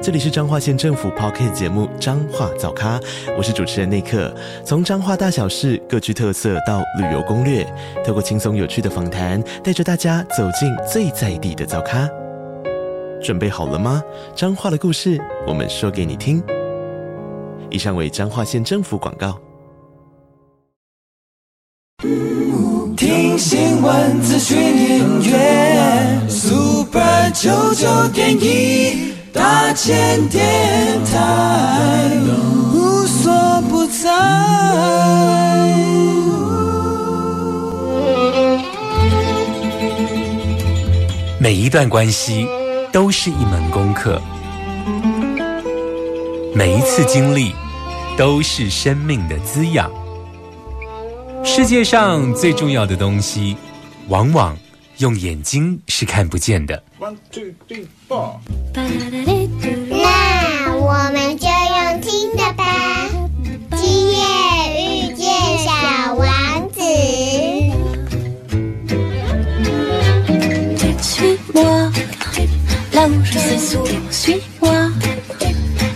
[0.00, 3.00] 这里是彰化县政府 p o c k t 节目《彰化早咖》，
[3.36, 4.32] 我是主持人内克。
[4.64, 7.66] 从彰化大小事各具特色到旅游攻略，
[8.06, 12.08] 透过轻松有趣的访谈，带着大家走进最在地的早咖。
[13.20, 14.00] 准备好了吗？
[14.36, 16.40] 彰化的故事，我们说给你听。
[17.68, 19.36] 以上为彰化县政府广告。
[22.96, 29.17] 听新闻，资讯音乐，Super 九九点一。
[29.38, 30.44] 大千电
[31.04, 32.10] 台，
[32.74, 34.10] 无所不在。
[41.38, 42.48] 每一段关系
[42.90, 44.20] 都是一门功课，
[46.52, 47.54] 每一次经历
[48.16, 49.88] 都是生命的滋养。
[51.44, 53.56] 世界上最重要的东西，
[54.08, 54.56] 往往
[54.98, 56.82] 用眼睛是看不见的。
[56.98, 58.40] One two three four。
[58.74, 58.82] 那
[60.74, 63.08] 我们就用听的吧。
[63.76, 64.18] 今夜
[64.74, 65.70] 遇见小
[66.14, 66.80] 王子。
[71.00, 71.92] Suis moi,
[72.92, 74.90] là où je sais souvent, suis moi.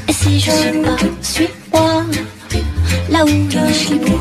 [0.08, 2.04] Et si je suis pas, suis moi,
[3.10, 4.20] là où je suis beau.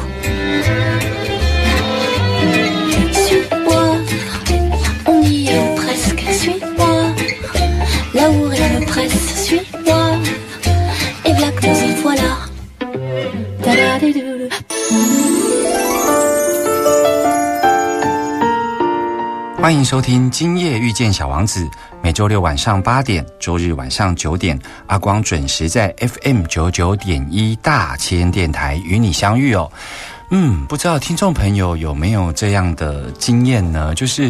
[19.72, 21.64] 欢迎收听《今夜遇见小王子》，
[22.03, 29.72] 每周六晚上八点，周日晚上九点，阿光准时在 FM 九九点一大千电台与你相遇哦。
[30.29, 33.95] 嗯，不知道听众朋友有没有这样的经验呢？
[33.95, 34.29] 就是。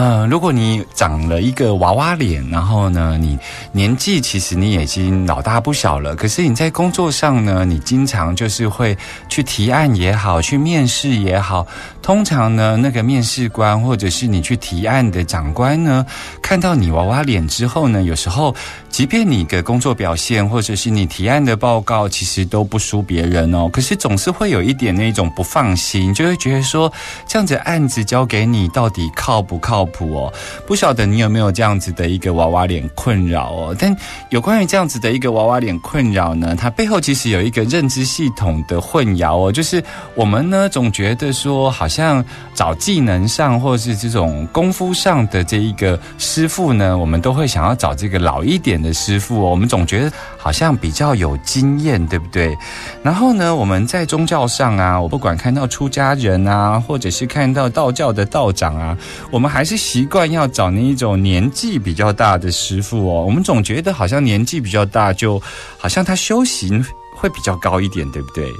[0.00, 3.38] 呃，如果你长了一个娃娃脸，然后呢，你
[3.70, 8.96] 年纪其实你已经老大不小了，可是你在工作上呢，你经常就是会
[9.28, 11.66] 去提案也好，去面试也好，
[12.00, 16.06] 通常呢，那个面试官或者是你去提案的长官呢，
[16.40, 18.56] 看到你娃娃脸之后呢，有时候。
[18.90, 23.70] 即便你的工作表现，或者是你提案的报告，其实都不输别人哦。
[23.72, 26.92] 可是总是会有一点那种不放心，就会觉得说，
[27.24, 30.32] 这样子案子交给你，到底靠不靠哦？
[30.66, 33.76] 不晓得你有没有这样子的一个娃娃脸困扰哦？
[33.78, 33.96] 但
[34.30, 39.80] 有关于这样子的一个娃娃脸困扰呢，它背后其实有一个认知系统的混淆哦，就是
[40.16, 42.24] 我们呢总觉得说，好像
[42.54, 48.80] 找技能上或是这种功夫上的这一个师傅呢，我们都会想要找这个老一点。
[48.80, 52.56] 的师傅哦，我们总觉得好像比较有经验，对不对？
[53.02, 58.96] 然后呢，我们在宗教上啊，我不管看到出家人啊，或者是看到道教的道长啊，
[59.30, 63.24] 我们还是习惯要找那一种年纪比较大的师傅哦。
[63.24, 65.40] 我们总觉得好像年纪比较大，就
[65.78, 66.84] 好像他修行。
[67.20, 68.50] 会比较高一点，对不对？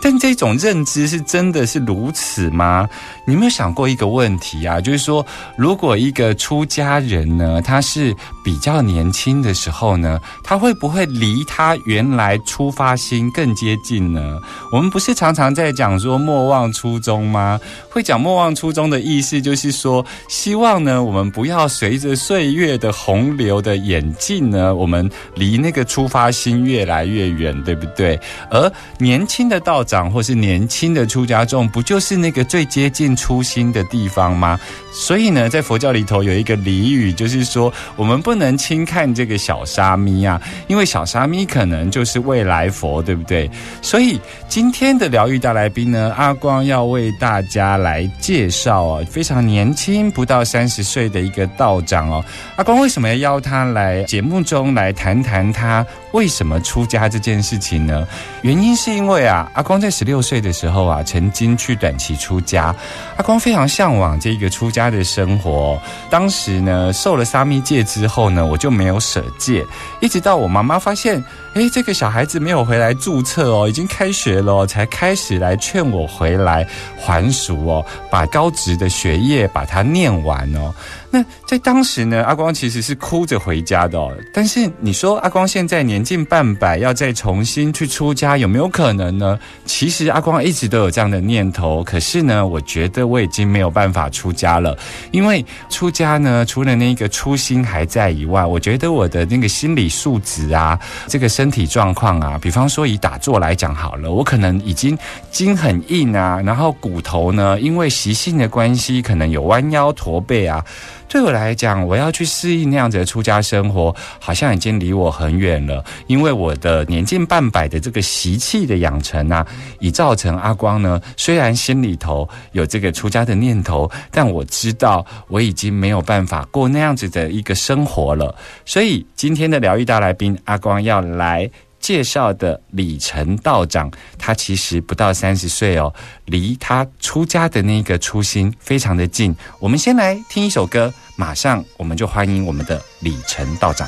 [0.00, 2.88] 但这种认知是真的是如此吗？
[3.26, 4.80] 你有没有想过一个问题啊？
[4.80, 5.26] 就是说，
[5.56, 8.14] 如果一个出家人呢，他是
[8.44, 14.38] 比较年轻的时候呢，他会不会离他原来出发心更接近呢？
[14.70, 17.58] 我们不是常常在讲说莫忘初衷吗？
[17.90, 28.03] 会讲莫忘初衷的意思，就是说，希望呢，我们不要随着岁月的洪流的演进呢，我们离那个出发心越来越远，对不对？
[28.04, 28.20] 对，
[28.50, 34.60] 而年轻的道长或是年轻的出家众，不就是那个最接近初心的地方吗？
[34.92, 43.50] 所以呢，在佛教里头有一个俚语，就是说我们不能轻看这个小沙弥啊，因为小沙弥可能就是未来佛，对不对？
[43.80, 52.22] 所以今天的疗愈大来宾呢，阿光要为大家来介绍哦，非常年轻，不到三十岁的一个道长哦。
[52.56, 57.93] 阿光为什么要邀他来节目中来谈谈他为什么出家这件事情呢？
[58.42, 62.74] 原因是因为啊，阿光在十六岁的时候啊，曾经去短期出家。
[63.16, 65.80] 阿光非常向往这个出家的生活。
[66.08, 69.64] 当时呢，受了沙弥戒之后呢，我就没有舍戒，
[70.00, 71.22] 一直到我妈妈发现。
[71.54, 76.66] 哎，这个小孩子没有回来注册哦，已经开学了，才开始来劝我回来
[76.98, 80.74] 还俗哦，把高职的学业把它念完哦。
[81.12, 84.12] 那在当时呢，阿光其实是哭着回家的哦。
[84.32, 89.38] 但是你说阿光现在年近半百，要再重新去出家，有没有可能呢？
[89.64, 94.76] 其实阿光一直都有这样的念头，可是呢，我觉得我已经没有办法出家了，
[95.12, 104.96] 因为出家呢，除了那个初心还在以外，我觉得我的那个心理素质啊，这个身身体状况啊，比方说以打坐来讲好了，我可能已经
[105.30, 110.64] 筋很硬啊，然后骨头呢，因为习性的关系，可能有弯腰驼背啊。
[111.08, 115.84] 对我来讲，我要去适应那样子的出家生活，好像已经离我很远了。
[116.06, 119.46] 因为我的年近半百的这个习气的养成啊，
[119.78, 128.34] 已造成阿光呢，虽然心里头有这个出家的念头，但我知道我已经没有办法过那样子的一个生活了。
[128.64, 131.48] 所以今天的疗愈大来宾阿光要来。
[131.84, 135.92] 介绍的李成道长，他其实不到三十岁哦，
[136.24, 139.36] 离他出家的那个初心非常的近。
[139.60, 143.86] 我们先来听一首歌，马上我们就欢迎我们的李成道长。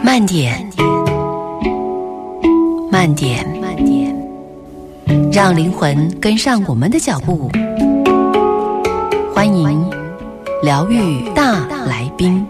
[0.00, 0.64] 慢点，
[2.88, 4.16] 慢点，慢点，
[5.32, 7.50] 让灵魂跟上我们的脚步。
[9.34, 9.90] 欢迎
[10.62, 12.46] 疗愈大来宾。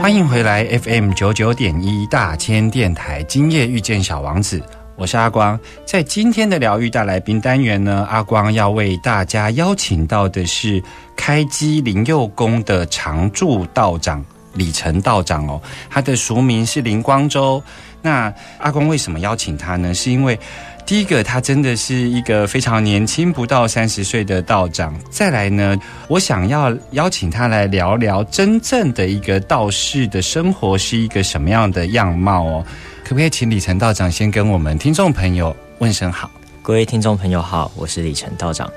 [0.00, 4.62] 欢迎回来 FM 九九点一大千电台，今夜遇见小王子，
[4.96, 5.60] 我是阿光。
[5.84, 10.82] 在今天的疗愈大来宾单元呢，阿光要为大家邀请到的是
[11.14, 14.24] 开基灵佑宫的常驻道长
[14.54, 15.60] 李成道长哦，
[15.90, 17.62] 他的俗名是林光洲。
[18.02, 19.94] 那阿光为什么邀请他呢？
[19.94, 20.38] 是因为。
[20.86, 24.92] 第一个，他真的是一个非常年轻，不到三十岁的道长。
[25.08, 32.64] 再来呢，我想要邀请他来聊聊真正的一个道士的生活是一个什么样的样貌哦。
[33.04, 36.28] 可不可以请李成道长先跟我们听众朋友问声好？
[36.60, 38.68] 各位听众朋友好，我是李成道长。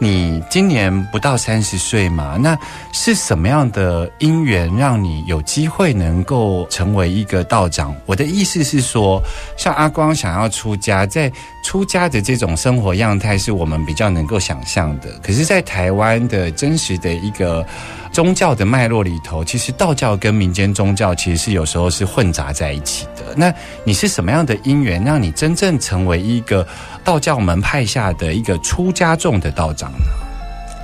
[0.00, 2.36] 你今年不到三十岁嘛？
[2.36, 2.58] 那
[2.92, 7.94] 是什么样的因缘让你有机会能够成为一个道长？
[8.04, 9.22] 我的意思是说，
[9.56, 11.32] 像阿光想要出家，在
[11.64, 15.08] 出家的这种生活样态是我们比较能够想象的。
[15.22, 17.64] 可是，在台湾的真实的一个
[18.12, 23.34] 宗教的脉络里头，其实道教跟民间宗教其实是有时候是混杂在一起的。
[23.36, 23.52] 那
[23.84, 26.66] 你是什么样的因缘，让你真正成为一个
[27.02, 29.92] 道教门派下的一个出家众的道长？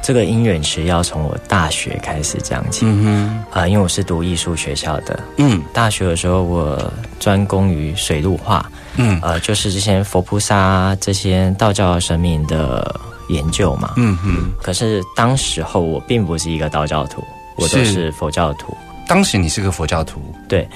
[0.02, 2.86] 这个因缘是要从我大学开始讲起。
[2.86, 5.20] 嗯哼，啊，因为我是读艺术学校的。
[5.36, 6.90] 嗯，大学的时候我
[7.20, 8.64] 专攻于水陆画。
[8.96, 12.98] 嗯，呃，就是这些佛菩萨、这些道教神明的
[13.28, 13.92] 研究嘛。
[13.96, 14.50] 嗯哼。
[14.62, 17.22] 可是当时候我并不是一个道教徒，
[17.56, 18.74] 我都是佛教徒。
[19.06, 20.66] 当时你是个佛教徒，对。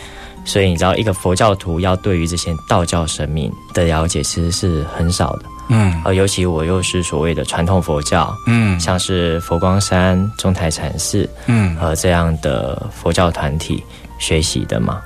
[0.44, 5.46] 所以你知道，一个佛教徒要对于这些道教神明的了解，其实是很少的。
[5.68, 13.82] 嗯，呃，尤其我又是所谓的传统佛教，嗯，像是佛光山中台禅寺，嗯，和这样的佛教团体
[14.18, 15.00] 学习的嘛，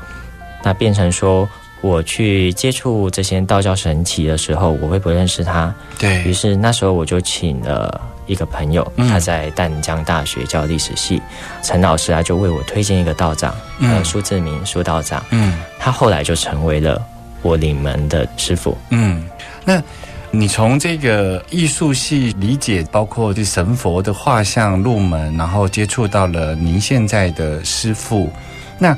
[0.62, 1.48] 那变成说
[1.80, 6.22] 我去接触这些道教神奇的时候，我会不认识他，对。
[6.24, 11.22] 于是那时候我就请了一个朋友，他在淡江大学教历史系，
[11.62, 17.00] 陈老师啊就为我推荐一个道长，呃，苏志明苏道长，嗯，他后来就成为了
[17.42, 19.24] 我领门的师傅，嗯，
[19.64, 19.80] 那。
[20.30, 28.30] 你从这个艺术系理解，包括这神佛的画像入门，然后接触到了您现在的师傅，
[28.78, 28.96] 那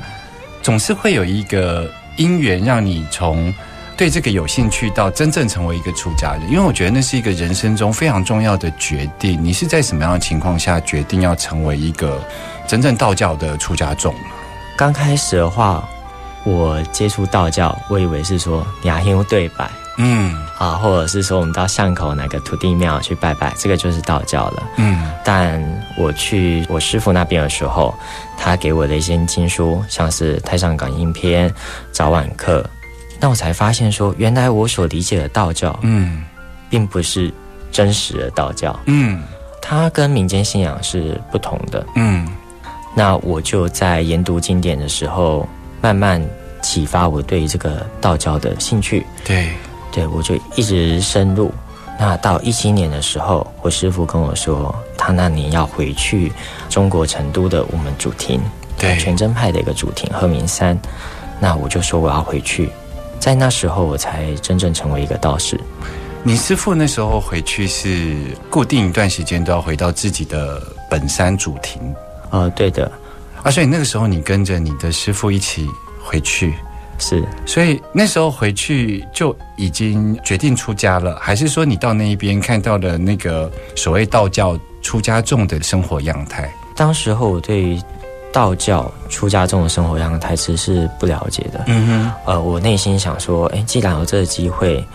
[0.61, 3.51] 总是会有一个因缘，让你从
[3.95, 6.51] 对这个有兴趣到真正成为一个出家人。
[6.51, 9.41] 因为我觉得那是一个人生中非常重要的决定。
[9.41, 12.21] 你是在什么样的情况下决定要成为一个
[12.67, 14.13] 真正道教的出家众？
[14.75, 15.87] 刚开始的话，
[16.43, 19.69] 我接触道教，我以为是说雅兴对白。
[20.01, 24.63] 嗯啊，或者是说我们到巷口哪个土地庙去拜拜，这个就是道教了。
[24.77, 25.61] 嗯，但
[25.97, 27.93] 我去我师傅那边的时候，
[28.37, 31.49] 他给我的一些经书，像是《太上感应篇》
[31.91, 32.61] 《早晚课》，
[33.19, 36.23] 那我才发现说，原来我所理解的道教，嗯，
[36.69, 37.31] 并不是
[37.71, 38.77] 真实的道教。
[38.85, 39.23] 嗯，
[39.61, 41.85] 它跟民间信仰是不同的。
[41.95, 42.27] 嗯，
[42.93, 45.47] 那我就在研读经典的时候，
[45.81, 46.21] 慢慢
[46.61, 49.05] 启发我对这个道教的兴趣。
[49.23, 49.49] 对。
[49.91, 51.51] 对，我就一直深入。
[51.99, 56.31] 那到一七年的时候，我师傅跟我说，他那年要回去
[56.67, 58.41] 中国成都的我们主庭，
[58.77, 60.79] 对，全真派的一个主庭鹤鸣山。
[61.39, 62.71] 那我就说我要回去，
[63.19, 65.59] 在那时候我才真正成为一个道士。
[66.23, 68.15] 你师傅那时候回去是
[68.49, 71.81] 固定一段时间都要回到自己的本山主庭？
[72.31, 72.91] 呃，对的。
[73.43, 75.67] 啊，所以那个时候你跟着你的师傅一起
[76.03, 76.55] 回去。
[77.01, 86.47] 是，所以那时候回去就已经决定出家了，还是说你到那一边看到了那个所谓道教出家众的生活样态？
[86.75, 87.81] 当时候我对于
[88.31, 91.63] 道教出家众的生活样态其实是不了解的。
[91.65, 94.85] 嗯哼，呃，我内心想说，哎，既然有这个机会，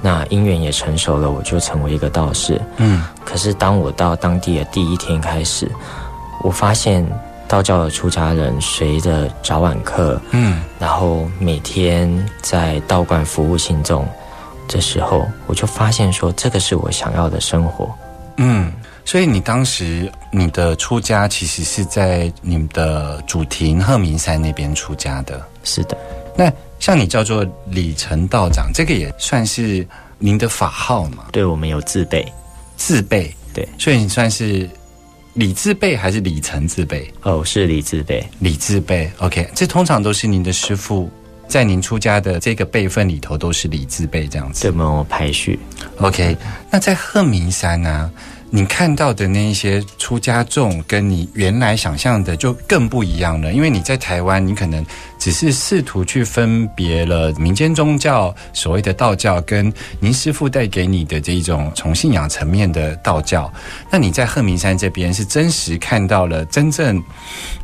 [0.00, 2.62] 那姻缘也成熟了，我就成为一个道士。
[2.76, 5.68] 嗯，可是当我到当地的第一天开始，
[6.44, 7.04] 我发现。
[7.48, 12.10] 道教的出家人随着早晚课，嗯，然后每天
[12.42, 14.06] 在道观服务信众，
[14.68, 17.94] 这时候我就发现说，这个是我想要的生活。
[18.36, 18.72] 嗯，
[19.04, 25.40] 所以你当时你的出家其实是在你们的主庭鹤鸣山那边出家的。
[25.62, 25.96] 是的，
[26.36, 29.86] 那像你叫做李成道长，这个也算是
[30.18, 31.26] 您的法号嘛？
[31.32, 32.26] 对，我们有自备，
[32.76, 34.68] 自备，对，所以你算是。
[35.36, 37.12] 李字辈还是李成字辈？
[37.22, 38.26] 哦，是李字辈。
[38.38, 41.10] 李字辈，OK，这通常都是您的师傅
[41.46, 44.62] 在您出家的这个辈分里头都是李字辈这样子。
[44.62, 45.58] 这么排序。
[45.98, 46.34] OK，
[46.70, 48.10] 那在鹤鸣山呢？
[48.48, 53.52] 你看到的那一些出家众，跟你原来想象的就更不一样了。
[53.52, 54.84] 因为你在台湾，你可能
[55.18, 63.52] 只是试图去分别了民间宗教所谓的道教，跟您师傅带给你的这一种从信仰层面的道教。
[63.90, 67.02] 那你在鹤鸣山这边是真实看到了真正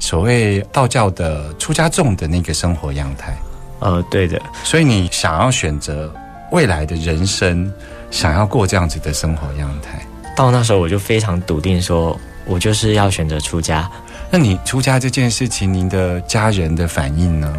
[0.00, 3.36] 所谓道教的出家众的那个生活样态。
[3.78, 4.40] 呃，对的。
[4.64, 6.12] 所以你想要选择
[6.50, 7.72] 未来的人生，
[8.10, 10.04] 想要过这样子的生活样态。
[10.34, 13.90] 到那时候我就非常笃定，说我就是要选择出家。
[14.30, 17.54] 那你出家这件事情，您的家人的反应呢？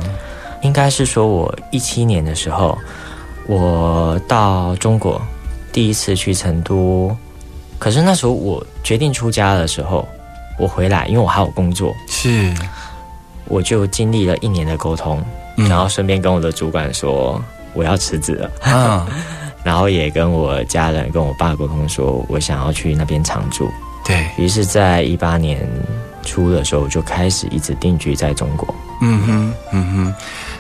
[0.62, 2.78] 应该是说我一七年的时候，
[3.48, 5.22] 我到中国
[5.72, 7.16] 第一次去成都，
[7.78, 10.08] 可是那时候我决定出家的时候，
[10.58, 12.52] 我回来，因为我还有工作，是，
[13.46, 15.24] 我就经历了一年的沟通，
[15.56, 17.40] 然后顺便跟我的主管说
[17.74, 18.52] 我要辞职了。
[18.62, 19.08] 啊。
[19.64, 23.70] 然后也跟我家人、跟我爸沟通，说我想要去那边常住。
[24.06, 25.68] 对于是，在一八年
[26.24, 28.76] 初的时候，就开始一直定居在中国。
[29.02, 30.16] 嗯哼，嗯哼。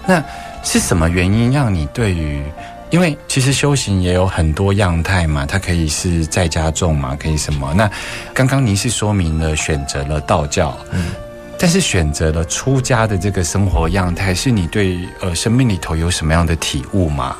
[0.07, 0.24] 那
[0.63, 2.41] 是什么原因让你对于？
[2.89, 7.74] 因为其实修行也有很多样态嘛，它可以是在家种嘛，可以什么？
[7.74, 7.89] 那
[8.36, 11.07] 刚刚您是说明了选择了道教，嗯，
[11.57, 17.36] 但是选择了出家的这个生活样态，是你对呃生命里头有什么样的体悟吗？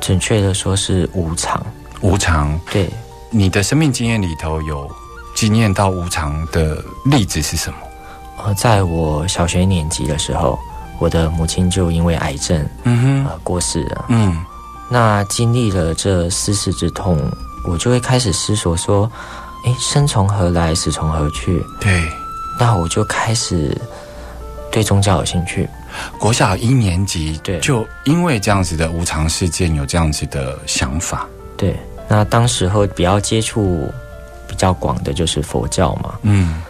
[0.00, 1.64] 准确的说是无常，
[2.00, 2.58] 无常。
[2.70, 2.88] 对，
[3.30, 4.88] 你的生命经验里头有
[5.34, 7.78] 经验到无常的例子是什么？
[8.44, 10.58] 呃，在我小学年级的时候，
[10.98, 14.04] 我的母亲就因为癌症，嗯哼，过世了。
[14.08, 14.44] 嗯，
[14.88, 17.18] 那经历了这丝丝之痛，
[17.66, 19.10] 我就会开始思索说：，
[19.64, 21.64] 哎，生从何来，死从何去？
[21.80, 22.08] 对，
[22.60, 23.76] 那我就开始
[24.70, 25.68] 对宗教有兴趣。
[26.18, 31.26] 国小一年级，对，就因为这样子的无常事件，有这样子的想法。
[31.56, 31.76] 对，
[32.08, 33.90] 那当时候比较接触
[34.46, 36.62] 比较广的就是佛教嘛，嗯，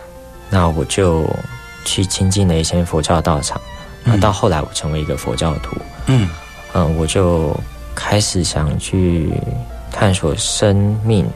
[0.49, 1.28] 那我就
[1.85, 3.61] 去亲近了一些佛教道场。
[4.04, 6.28] 那到后来，我成为一个佛教徒，嗯
[6.75, 7.59] 嗯，我就
[7.95, 9.33] 开始想去
[9.90, 11.26] 探索生命，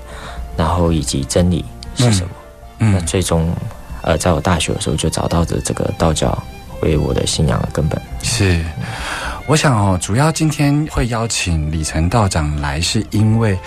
[0.56, 1.64] 然后以及真理
[1.97, 2.30] 是什么。
[2.78, 3.52] 嗯，那最终，
[4.02, 6.40] 呃，在我大学的时候就找到了这个道教。
[6.82, 8.64] 为我的信仰的根本是，
[9.46, 13.58] 我想哦，主要今天会邀请李成道长来，是因为。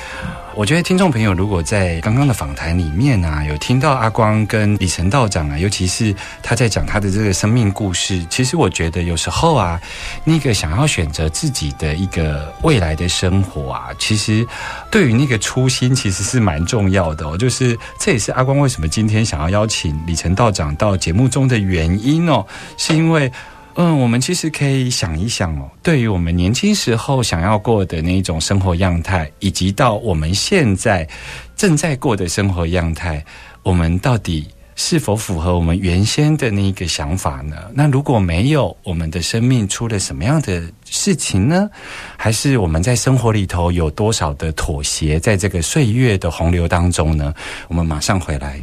[0.56, 9.82] 我觉得听众朋友如果在刚刚的访谈里面啊，有听到阿光跟李成道长啊，尤其是他在讲他的这个生命故事，其实我觉得有时候啊，
[10.24, 14.46] 那个想要选择自己的一个未来的生活啊，其实
[14.92, 17.36] 对于那个初心其实是蛮重要的哦。
[17.36, 22.46] 就是这也是阿光为什么今天想要邀请李成道长到节目中的原因哦，
[22.78, 23.32] 是因为。
[23.76, 31.08] 嗯，我们其实可以想一想哦，对于我们年轻时候想要过的那种生活样态，以及到我们现在
[31.56, 33.26] 正在过的生活样态，
[33.64, 37.56] 我们到底是否符合我们原先的那个想法呢？
[37.74, 41.68] 那如果没有，我们的生命出了什么样的事情呢？
[42.16, 47.34] 还是我们在生活里头有多少的妥协，在这个岁月的洪流当中呢？
[47.68, 48.62] 我们马上回来。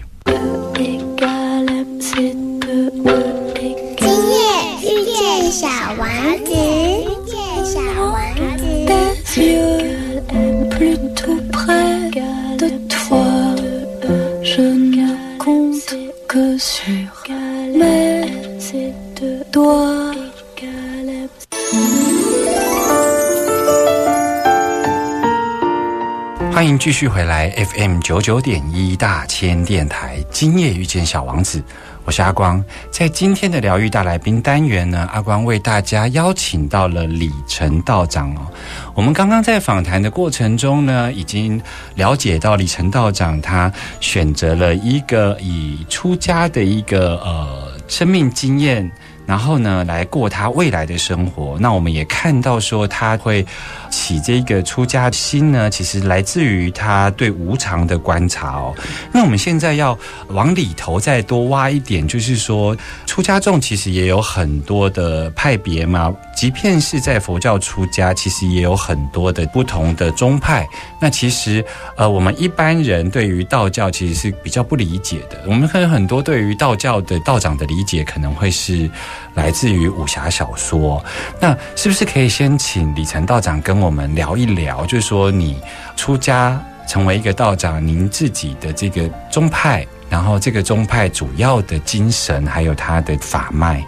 [26.53, 31.63] 欢迎继续回来 FM 九九点一大千电台，今夜遇见小王子，
[32.05, 32.63] 我是阿光。
[32.91, 38.47] 在今天的疗愈大来宾单元呢，阿光为大家邀请到了李成道长哦。
[38.95, 41.61] 我们刚刚在访谈的过程中呢，已经
[41.95, 48.91] 了解到李成道长他选择了一个以出家的一个呃生命经验。
[49.31, 51.57] 然后呢，来过他未来的生活。
[51.61, 53.47] 那我们也看到说，他会
[53.89, 58.75] 起这个出家心呢，其实来自于他对无常的观察哦。
[59.13, 59.97] 那我们现在要
[60.31, 66.13] 往里头再多挖一点，就是说，出家众其实也有很多的派别嘛。
[66.35, 70.67] 即便是在佛教出家，其实也有很多的不同的宗派。
[71.01, 71.65] 那其实，
[71.97, 75.41] 呃，我们一般人对于道教其实是比较不理解的。
[75.47, 78.91] 我们可能很多对于道教的道长的理解，可能会是。
[79.35, 81.05] 来自于武侠小说，
[81.41, 84.85] 那是不是可以先请李成道长跟我们聊一聊？
[84.87, 85.61] 就是说，你
[85.97, 93.85] 出家成为一个道长，您自己的这个宗派，然后这个宗派主要的精神，还有它的法脉。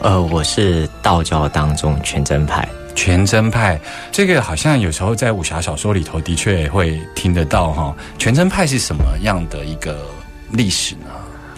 [0.00, 2.68] 呃，我是道教当中全真派。
[2.94, 7.94] 全真派这个好像有时候在武侠小说里头的确会听得到哈。
[8.18, 10.04] 全真派是什么样的一个
[10.50, 11.06] 历史呢？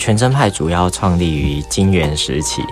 [0.00, 2.62] 全真派主要创立于金元时期。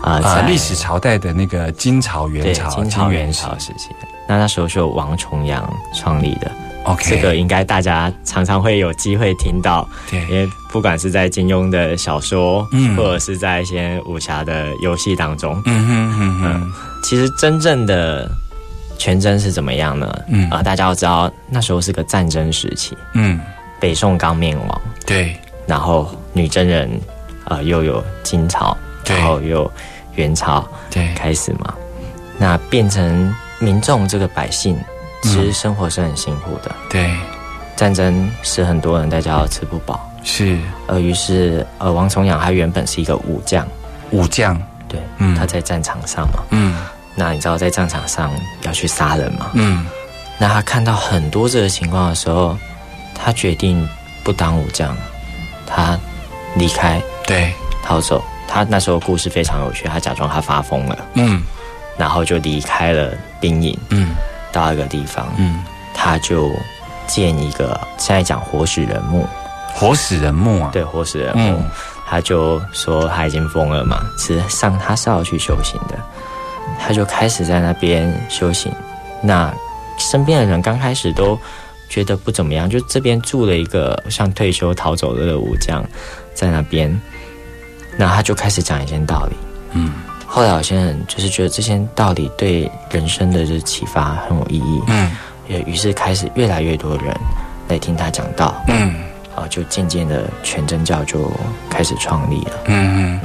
[0.00, 3.88] 啊，历史朝代的那个金朝、元朝、金朝、元朝时期，
[4.28, 6.48] 那那时候是王重阳创立的。
[6.84, 9.86] OK，这个应该大家常常会有机会听到。
[10.08, 16.72] 对，因为不管是在金庸的小说，嗯，或者是在一些武侠的游戏当中，嗯哼哼哼。
[17.02, 18.30] 其实真正的
[18.96, 20.16] 全真是怎么样呢？
[20.28, 23.40] 嗯啊，大家要知道那时候是个战争时期，嗯，
[23.80, 26.08] 北宋刚灭亡，对，然后
[26.38, 26.88] 女真人
[27.44, 28.76] 啊又有金朝。
[29.06, 29.70] 然后又
[30.16, 31.14] 元朝对。
[31.14, 31.72] 开始嘛，
[32.36, 34.78] 那变成民众这个百姓，
[35.22, 36.70] 其实生活是很辛苦的。
[36.90, 37.10] 对，
[37.74, 39.98] 战争使很多人在家吃不饱。
[40.22, 43.66] 是，呃，于是呃，王重阳他原本是一个武将，
[44.10, 44.60] 武将。
[44.88, 46.76] 对，嗯，他在战场上嘛，嗯，
[47.14, 48.30] 那你知道在战场上
[48.60, 49.86] 要去杀人嘛，嗯，
[50.36, 52.54] 那他看到很多这个情况的时候，
[53.14, 53.88] 他决定
[54.22, 54.94] 不当武将，
[55.66, 55.98] 他
[56.58, 57.52] 离开，对，
[57.84, 58.22] 逃走。
[58.50, 61.42] 他那时候故事非常有趣，他假装他发疯了，嗯，
[61.98, 64.14] 然后就离开了兵营，嗯，
[64.50, 65.62] 到一个地方，嗯，
[65.94, 66.50] 他就
[67.06, 69.26] 建一个现在讲活死人墓，
[69.74, 71.62] 活死人墓啊，对，活死人墓，
[72.08, 75.98] 他就说他已经疯了嘛，是上他是要去修行的，
[76.80, 78.72] 他就开始在那边修行，
[79.20, 79.52] 那
[79.98, 81.38] 身边的人刚开始都
[81.88, 85.84] 觉得不怎么样，就这边住了一个像退休逃走的武将
[86.34, 87.00] 在那边。
[87.96, 89.34] 那他就开始讲一些道理，
[89.72, 89.92] 嗯，
[90.24, 95.10] 后来有些人就是觉得这些道理对人生的这启发很有意义，嗯，
[95.48, 97.12] 也于是开始越来越多人
[97.66, 98.94] 来听他讲道，嗯，
[99.34, 101.28] 啊，就渐渐的全真教就
[101.68, 103.20] 开始创立了，嗯嗯。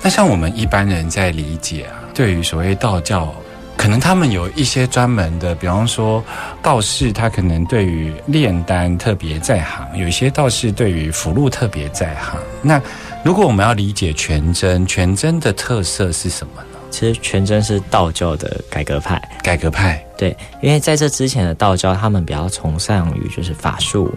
[0.00, 3.34] 那像我们一般人在理解啊，对于所谓道教，
[3.82, 6.22] 可能他们有一些专门的，比方说
[6.62, 12.80] 道士，他可能对于炼丹特别在行，有一些道士对于符箓特别在行，那。
[13.24, 16.78] 如果我们要理解全真，全真的特色是什么呢？
[16.90, 19.20] 其实全真是道教的改革派。
[19.42, 24.12] 改革派，对，因为在这之前的道教，他们比较崇尚于就是法术，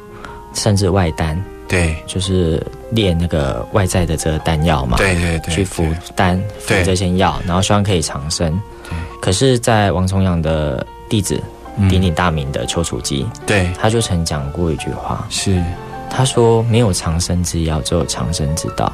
[0.54, 1.39] 甚至外丹。
[1.75, 2.61] 对，就是
[2.91, 4.97] 炼那个外在的这个丹药嘛。
[4.97, 5.53] 对对对。
[5.53, 5.85] 去服
[6.15, 8.49] 丹，服这些药，然后希望可以长生。
[8.83, 8.93] 对。
[9.21, 11.41] 可是，在王重阳的弟子
[11.89, 15.61] 鼎鼎大名的丘处机，对，他就曾讲过一句话，是。
[16.09, 18.89] 他说：“没有长生之药，只有长生之道。”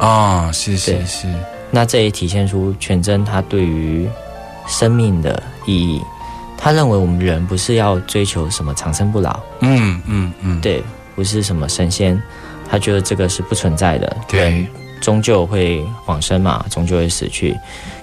[0.00, 1.32] 啊，是是是。
[1.70, 4.08] 那这也体现出全真他对于
[4.66, 6.02] 生命的意义。
[6.58, 9.38] 他认为我们人不是要追求什么长生不老。
[9.60, 10.82] 嗯嗯嗯，对，
[11.16, 12.22] 不是什么神仙。
[12.68, 14.16] 他觉得这个是不存在的。
[14.28, 14.64] 对，
[15.00, 17.56] 终究会往生嘛，终究会死去。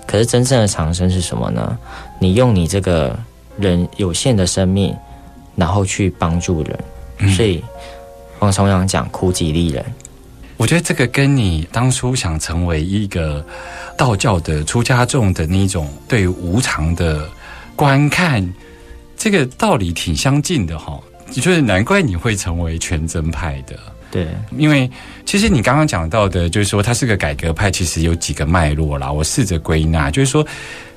[0.05, 1.77] 可是真正的长生是什么呢？
[2.19, 3.17] 你用你这个
[3.57, 4.93] 人有限的生命，
[5.55, 7.31] 然后去帮助人。
[7.31, 7.63] 所以。
[8.39, 9.85] 王重阳讲苦己利人，
[10.57, 13.41] 我觉得这个跟你当初想成为一个
[13.97, 17.25] 道教的出家众的那种对无常的
[17.73, 18.45] 观看，
[19.15, 20.99] 这个道理挺相近的哈。
[21.41, 23.77] 就是难怪你会成为全真派的，
[24.11, 24.89] 对，因为
[25.25, 29.11] 其实你刚刚讲到的，就是说他是个改革派，其实有几个脉络啦。
[29.11, 30.45] 我试着归纳，就是说。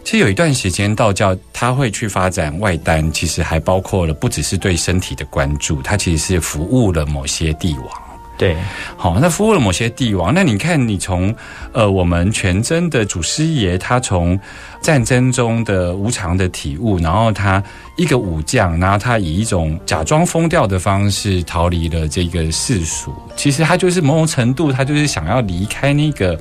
[0.04, 8.05] 其实有一段时间，道教他会去发展外丹，其实还包括了不只是对身体的关注，它其实是服务了某些帝王。
[8.38, 8.54] 对，
[8.98, 10.34] 好，那服务了某些帝王。
[10.34, 11.34] 那你看，你从
[11.72, 14.38] 呃，我们全真的祖师爷，他从
[14.82, 17.62] 战争中的无常的体悟，然后他
[17.96, 23.14] 一个武将，然后他以一种假装疯掉的方式逃离了这个世俗。
[23.36, 26.38] 其实他就是某种程度，他就是想要离开那个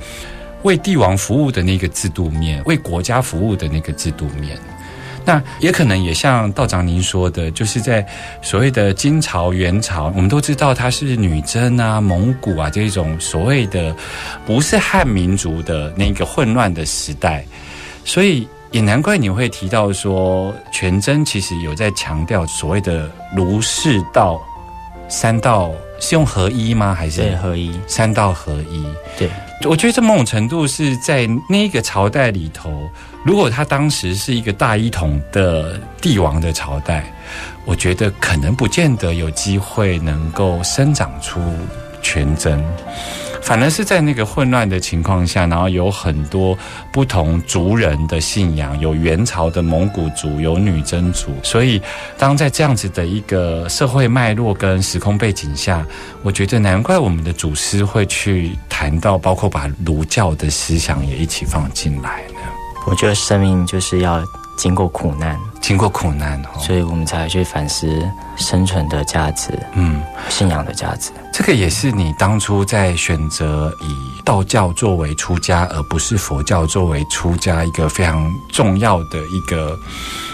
[0.63, 4.60] 为帝王服务的那个制度面，为国家服务的那个制度面。
[5.26, 8.06] 那也可能也像道长您说的，就是在
[8.42, 13.96] 所谓的金朝、元朝，我们都知道它是女真啊、蒙古啊这种所谓的
[14.46, 17.44] 不是汉民族的那个混乱的时代，
[18.04, 24.40] 所以也难怪你会提到说，全真其实有在强调所谓的儒释道
[25.08, 26.94] 三道是用合一吗？
[26.94, 27.72] 还是合一？
[27.88, 28.86] 三道合一？
[29.18, 29.30] 对，
[29.63, 32.89] 我觉得这某种程度是在那个朝代里头。
[33.24, 37.12] 如果他当时是一个大一统的帝王的朝代，
[37.65, 41.41] 我觉得可能不见得有机会能够生长出
[42.04, 42.63] 全真，
[43.45, 46.58] 反而是在那个混乱的情况下，然后有很多
[46.91, 51.79] 不同族人的信仰，有元朝的蒙古族，有女真族，所以
[52.17, 55.86] 当在这样子的一个社会脉络跟时空背景下，
[56.23, 62.23] 我觉得难怪我们的祖师会去谈到，包括把儒教的思想也一起放进来。
[62.88, 64.23] 我觉得生命就是要
[64.58, 67.88] 经过苦难，经过苦难，所以我们才去反思
[68.38, 71.12] 生存的价值，嗯，信仰的价值。
[71.34, 79.78] 这个也是你当初在选择以道教作为出家，而不是佛教作为出家一个非常重要的一个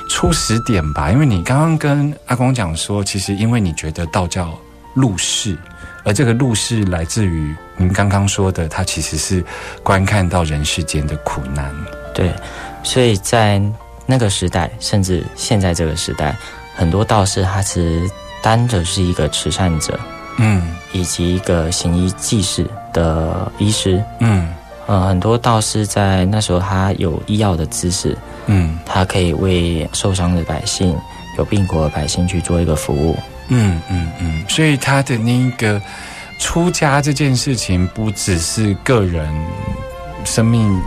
[0.09, 1.11] 初始点吧？
[1.11, 4.53] 因为你刚刚跟阿公讲说，其实因为你觉得道教
[4.93, 5.57] 入世，
[6.03, 9.43] 而这个入世来自于您刚刚说的，它其实是
[9.81, 11.73] 观看到人世间的苦难。
[12.13, 12.31] 对，
[12.83, 13.59] 所以在
[14.11, 16.35] 那个时代，甚至现在这个时代，
[16.75, 18.11] 很多道士他其实
[18.43, 19.97] 担着是一个慈善者，
[20.35, 24.53] 嗯，以及一个行医济世的医师，嗯，
[24.85, 30.93] 呃，很多道士在那时候他有医药的知识，嗯，他可以为受伤的百姓、
[31.37, 35.81] 有病苦的百姓去做一个服务，嗯嗯嗯，所以他的那个
[36.37, 39.25] 出家这件事情，不只是个人
[40.25, 40.77] 生命。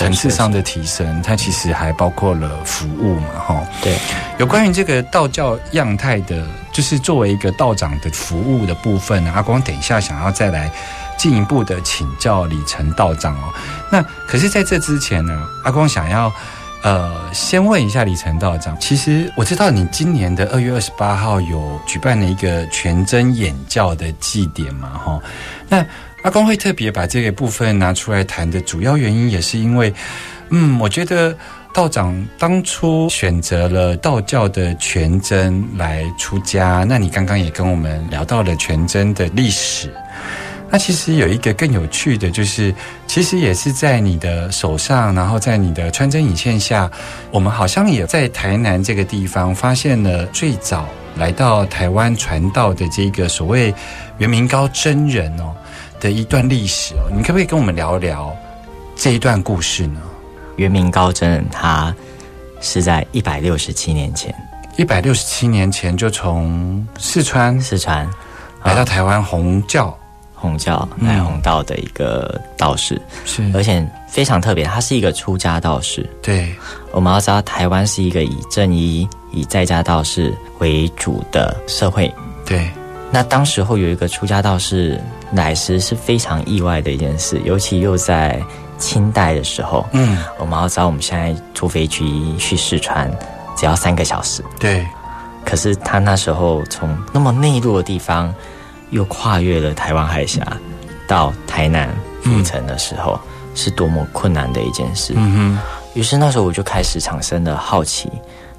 [0.00, 3.62] 层次上的提升，它其实还包括了服务嘛，哈。
[3.82, 3.94] 对，
[4.38, 10.70] 有关于这个道教样态的，就是作为一个道长的服务的部分，阿光等一下想要再来
[11.18, 13.52] 进一步的请教李成道长哦。
[13.92, 16.32] 那可是在这之前呢，阿光想要
[16.82, 25.20] 呃先问一下李成道长，其实我知道你今年的二月二十八号有举办了一个全真演教的祭典嘛，哈，
[25.68, 25.84] 那。
[26.22, 29.92] 阿公会特别把这个部分拿出来谈的主要原因，也是因为，
[30.50, 31.34] 嗯，我觉得
[31.72, 39.90] 道长当初选择了道教的全真来出家，那你刚刚也跟我们聊到了全真的历史。
[40.72, 42.72] 那其实有一个更有趣的，就是
[43.06, 46.88] 其实也是在你的手上，然后在你的穿针引线下，
[47.30, 53.74] 我们好像也在台南这个地方发现了最早来到台湾传道的这个所谓
[54.18, 55.52] 元明高真人哦。
[56.00, 58.34] 的一段历史哦，你可不可以跟我们聊聊
[58.96, 60.00] 这一段故事呢？
[60.56, 61.94] 元明高真，他
[62.60, 64.34] 是在一百六十七年前，
[64.76, 68.08] 一百六十七年前就从四川四川
[68.64, 69.96] 来到台湾红教
[70.34, 76.08] 红教来红道的一个道士，是而且非常特别，他是一个出家道士。
[76.22, 76.54] 对，
[76.92, 82.12] 我们要知道，台湾是一个以正一以在家道士为主的社会。
[82.44, 82.68] 对。
[83.12, 85.00] 那当时候有一个出家道士
[85.32, 88.42] 来时是非常意外的一件事，尤其又在
[88.78, 89.86] 清代的时候。
[89.92, 93.10] 嗯，我们要知道我们现在坐飞机去四川
[93.56, 94.44] 只要三个小时。
[94.58, 94.86] 对。
[95.44, 98.32] 可是他那时候从那么内陆的地方，
[98.90, 100.44] 又跨越了台湾海峡
[101.06, 101.88] 到台南
[102.22, 103.18] 府城的时候，
[103.54, 105.14] 是多么困难的一件事。
[105.16, 105.58] 嗯哼。
[105.94, 108.10] 于是那时候我就开始产生了好奇，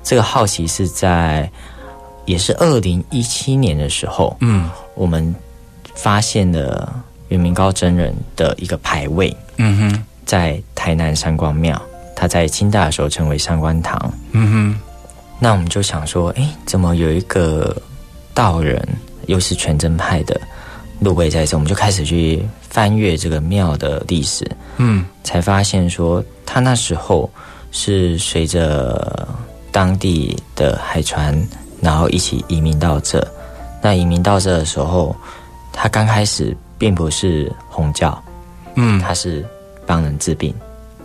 [0.03, 1.49] 这个好奇是在。
[2.25, 5.35] 也是二零一七年的时候，嗯，我们
[6.01, 6.91] 发现了
[7.29, 11.79] 元明高真人的一个牌位，嗯哼，在台南三光庙，
[12.15, 14.79] 他在清代的时候称为三官堂，嗯哼，
[15.39, 17.75] 那我们就想说，哎，怎么有一个
[18.33, 18.81] 道人
[19.27, 20.39] 又是全真派的
[20.99, 21.55] 路位在这？
[21.55, 27.29] 我们就开始去翻阅这个庙的历史，嗯，才发现说他那时候
[27.71, 29.27] 是随着
[29.71, 31.39] 当地的海船。
[31.83, 33.27] 然后一起移民到这，
[33.81, 35.15] 那移民到这的时候，
[35.73, 38.21] 他刚开始并不是红教，
[38.75, 39.45] 嗯，他是
[39.85, 40.53] 帮人治病，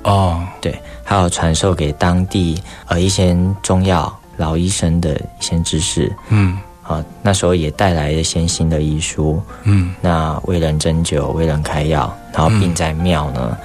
[0.02, 13.56] 哦，对，还有传授给当地呃一些中药老医生的一些知识，嗯，啊，那时候也带来了先新的医书，嗯，那为人针灸，为人开药，然后并在庙呢，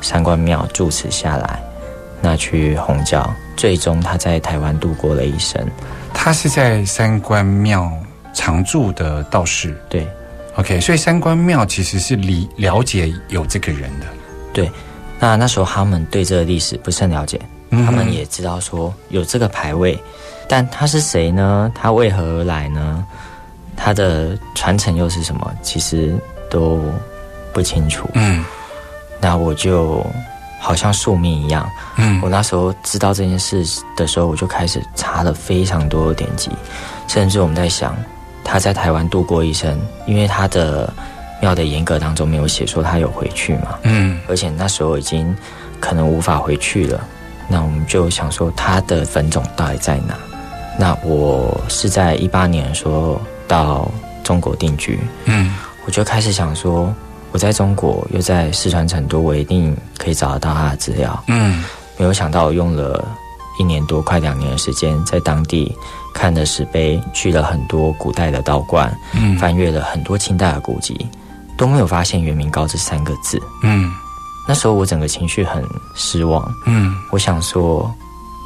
[0.00, 1.62] 三官庙住持下来，
[2.20, 5.64] 那去弘教，最终他在台湾度过了一生。
[6.12, 7.90] 他是在三官庙
[8.32, 10.06] 常住的道士，对
[10.56, 14.06] ，OK，所以三官庙其实是理了解有这个人的，
[14.52, 14.70] 对。
[15.18, 17.40] 那那时候他们对这个历史不是很了解，
[17.70, 19.98] 他们也知道说有这个牌位。
[20.48, 21.72] 但他是谁呢？
[21.74, 23.04] 他为何而来呢？
[23.74, 25.52] 他的传承又是什么？
[25.62, 26.14] 其实
[26.50, 26.80] 都
[27.52, 28.08] 不清楚。
[28.12, 28.44] 嗯，
[29.20, 30.06] 那我就
[30.60, 31.68] 好像宿命一样。
[31.96, 33.64] 嗯，我那时候知道这件事
[33.96, 36.50] 的时候，我就开始查了非常多的典籍，
[37.08, 37.96] 甚至我们在想，
[38.48, 40.90] 他在台湾度过一生，因为他的
[41.42, 43.76] 庙的严格当中没有写说他有回去嘛。
[43.82, 45.34] 嗯，而且那时候已经
[45.80, 47.00] 可能无法回去了，
[47.48, 50.16] 那我们就想说，他的坟冢到底在哪？
[50.78, 53.90] 那我是在一八年的时候到
[54.22, 55.52] 中国定居，嗯，
[55.84, 56.94] 我就开始想说，
[57.32, 61.64] 我在中国又在四川成都，我一定可以找得到他的资料，嗯，
[61.96, 63.04] 没有想到我用了
[63.58, 65.74] 一年多快两年的时间，在当地
[66.14, 71.06] 看了石碑，去了很多古代的道观，嗯，翻阅了很多清代的古籍，
[71.56, 73.90] 都没有发现“元明高”这三个字，嗯，
[74.46, 75.64] 那时候我整个情绪很
[75.94, 77.92] 失望，嗯，我想说，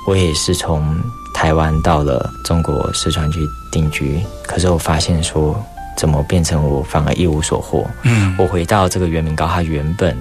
[0.06, 0.98] 我也是从。
[1.32, 3.40] 台湾到了中国四川去
[3.72, 5.58] 定居，可是我发现说，
[5.96, 7.88] 怎么变成我反而一无所获？
[8.02, 10.14] 嗯，我回到这个圆明高它原本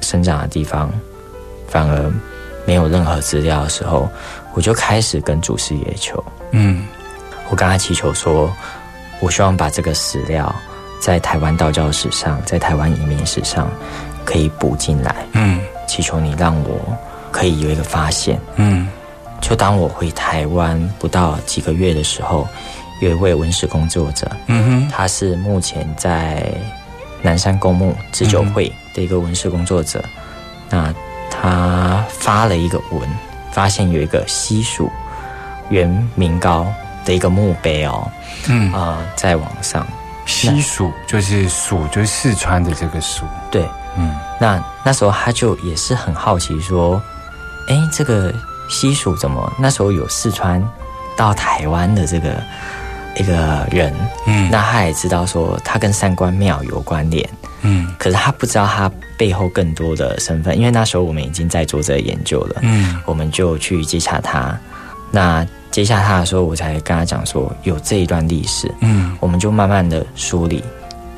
[0.00, 0.88] 生长的地方，
[1.66, 2.12] 反而
[2.66, 4.08] 没有任何资料的时候，
[4.54, 6.22] 我就开始跟祖师爷求。
[6.52, 6.86] 嗯，
[7.48, 8.52] 我跟他祈求说，
[9.20, 10.54] 我希望把这个史料
[11.00, 13.70] 在台湾道教史上，在台湾移民史上
[14.24, 15.16] 可以补进来。
[15.32, 16.96] 嗯，祈求你让我
[17.30, 18.40] 可以有一个发现。
[18.56, 18.88] 嗯。
[19.40, 22.46] 就当我回台湾不到几个月的时候，
[23.00, 26.46] 有一位文史工作者，嗯哼，他是目前在
[27.22, 30.04] 南山公墓自救会的一个文史工作者。
[30.68, 30.94] 那
[31.30, 33.08] 他发了一个文，
[33.50, 34.88] 发现有一个西蜀
[35.70, 36.66] 元明高
[37.04, 38.08] 的一个墓碑哦，
[38.46, 38.72] 嗯。
[38.72, 39.84] 啊，在网上。
[40.26, 47.02] 西蜀就是蜀，就是四川的这个蜀，对，嗯，那那时候他就也是很好奇说，
[47.68, 48.32] 哎，这个。
[48.72, 49.52] 西蜀怎么？
[49.58, 50.64] 那时候有四川
[51.16, 52.40] 到台湾的这个
[53.16, 53.92] 一个人，
[54.28, 57.28] 嗯，那他也知道说他跟三官庙有关联，
[57.62, 64.58] 嗯，可是他不知道他背后更多的身份，因为那时候我们已经在做这个研究了，嗯，我们就去接洽他，
[65.10, 70.62] 那接洽他的时候，我才跟他讲说有这一段历史，嗯，我们就慢慢的梳理，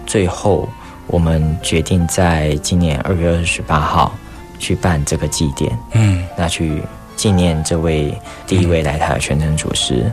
[0.06, 0.68] 最后
[1.06, 4.14] 我们决定在今年二月二十八号
[4.58, 6.82] 去办这个祭典，嗯，那去。
[7.14, 8.12] 纪念这位
[8.48, 10.10] 第一位来台的全能祖师，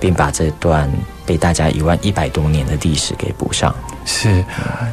[0.00, 0.90] 并把这段
[1.26, 3.74] 被大家一万一百多年的历史给补上。
[4.04, 4.44] 是，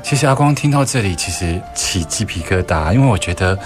[0.03, 3.57] 其实阿光听到这里，其实起鸡皮疙瘩，因为我觉得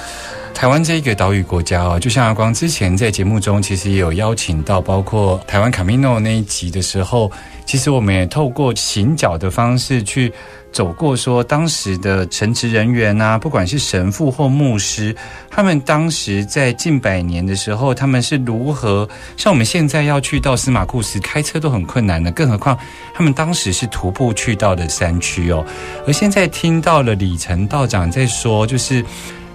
[0.53, 7.31] 台湾这一个岛屿国家哦，就像阿光之前在节目中其实也有邀请到，包括台湾卡米诺那一集的时候，
[7.67, 10.33] 其实我们也透过行脚的方式去。
[10.69, 15.15] 走过说当时的神职人员啊，不管是神父或牧师，
[15.49, 22.77] 他们当时在近百年的时候，他们是如何像我们现在要去到司马库斯开车都很困难的，更何况
[23.15, 25.65] 他们当时是徒步去到的山区哦。
[26.05, 29.03] 而现在听到了李成道长在说，就是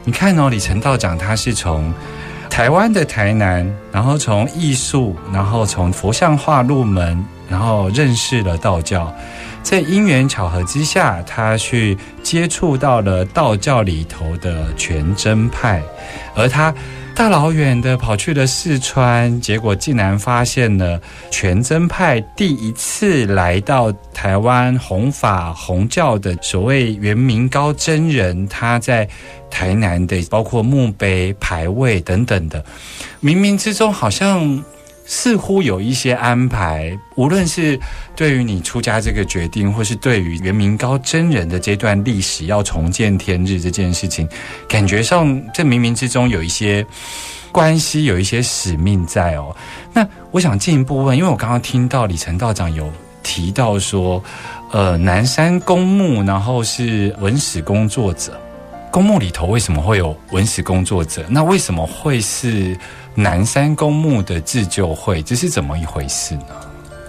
[0.05, 1.93] 你看哦，李成道长他是从
[2.53, 9.11] 台湾的台南，然后从艺术，然后从佛像画入门，然后认识了道教。
[9.63, 15.83] 在因缘巧合之下，他去接触到了道教里头的全真派，
[16.35, 16.75] 而他
[17.15, 29.09] 大老远的跑去了四川，结果竟然发现了全真派第一次来到台湾弘法弘教的所谓元明高真人，他在
[29.51, 32.65] 台南的包括墓碑牌位等等的，
[33.23, 34.63] 冥冥之中好像。
[35.15, 37.79] 似乎有一些安排，无论是
[38.17, 44.27] 对于你出家这个决定，或是对于元明高真人的这段历史要重见天日这件事情，
[44.67, 46.85] 感觉上这冥冥之中有一些
[47.53, 49.55] 关系，有一些使命在哦。
[49.93, 52.91] 那我想进一步问，因为我刚刚听到李成道长有
[53.23, 54.25] 提到说，
[54.71, 58.41] 呃，南山公墓，然后是文史工作者，
[58.93, 61.25] 公墓里头为什么会有文史工作者？
[61.31, 62.77] 那为什么会是？
[63.15, 66.45] 南山公墓的自救会，这是怎么一回事呢？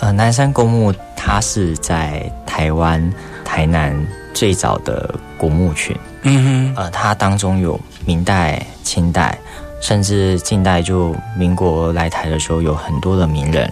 [0.02, 3.13] 呃，南山公墓它是在台湾
[3.46, 3.96] 台南
[4.34, 9.38] 最早的古墓群，嗯哼，呃，它当中有明代、清代、
[9.80, 13.72] 甚至近代就民国来台的时候，有很多的名人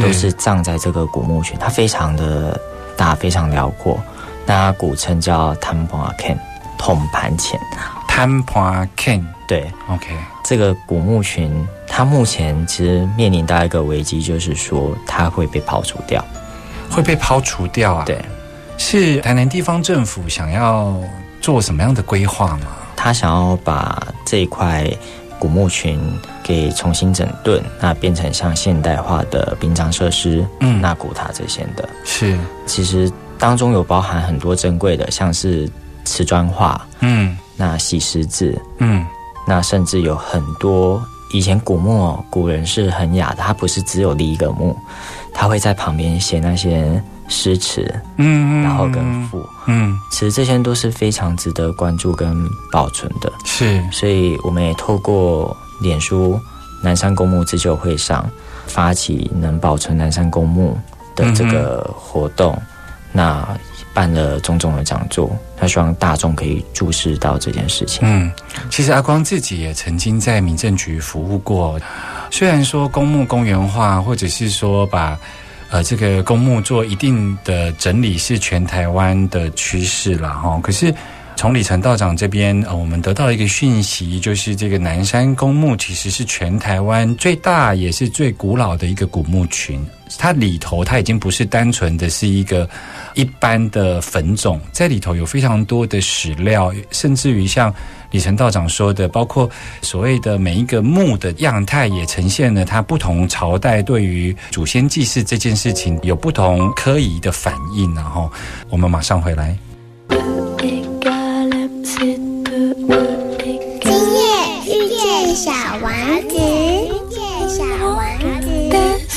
[0.00, 2.60] 都是葬在这个古墓群，它非常的
[2.96, 3.96] 大，非常辽阔。
[4.44, 6.36] 那古称叫 t a m p o Ken，
[6.78, 7.60] 统盘前。
[8.06, 10.06] t a m p o Ken，对，OK。
[10.42, 11.52] 这个古墓群，
[11.86, 16.24] 它目前其实面临到一个危机，就是说它会被抛除掉，
[16.90, 18.04] 会被抛除掉啊？
[18.06, 18.18] 对，
[18.76, 20.96] 是台南地方政府想要
[21.40, 22.66] 做什么样的规划吗？
[22.96, 24.84] 他想要把这一块
[25.38, 26.00] 古墓群
[26.42, 31.88] 给重新整顿，那变成像现代化的殡葬设施，嗯，那古塔这些的。
[32.04, 32.36] 是，
[32.66, 35.70] 其实当中有包含很多珍贵的，像是
[36.08, 39.04] 瓷砖画，嗯，那洗石子，嗯。
[39.46, 44.76] 那甚至有很多以前古墓，古人是很雅的，他不是只有立一个墓，
[45.32, 53.32] 他会在旁边写那些诗词，嗯，然后跟赋，嗯，其实这些都是非常值得关注跟保存的。
[53.46, 56.38] 是，所以我们也透过脸书
[56.82, 58.28] 南山公墓自救会上
[58.66, 60.76] 发起能保存南山公墓
[61.16, 62.54] 的这个活动，
[63.12, 63.48] 那。
[63.98, 67.98] 办了种种的讲座，他希望大众可以注视到这件事情。
[68.02, 68.30] 嗯，
[68.70, 71.80] 其实阿光自己也曾经在民政局服务过，
[72.30, 75.18] 虽然说公墓公园化，或者是说把
[75.68, 80.60] 呃这个公墓做一定的整理，是全台湾的趋势了哈。
[80.62, 80.94] 可是
[81.38, 89.80] 从李成道长这边，呃，我们得到一个讯息，就是这个南山公墓其实是全台湾最大也是最古老的一个古墓群。
[90.18, 92.68] 它里头，它已经不是单纯的是一个
[93.14, 97.72] 一般的坟冢，在里头有非常多的史料，甚至于像
[98.10, 99.48] 李成道长说的，包括
[99.80, 107.94] 所谓的每一个墓的样态，也呈现了它不同朝代对于祖先祭祀这件事情有不同科仪的反应。
[107.94, 108.28] 然后，
[108.68, 109.56] 我们马上回来。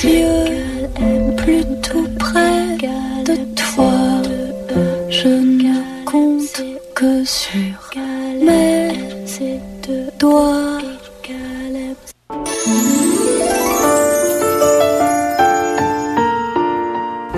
[0.03, 0.09] 你